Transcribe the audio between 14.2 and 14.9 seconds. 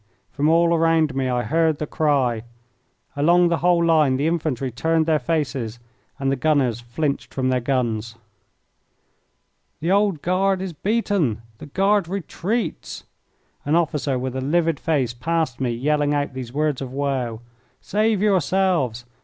a livid